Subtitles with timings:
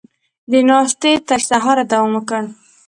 [0.51, 2.43] دې ناستې تر سهاره دوام وکړ.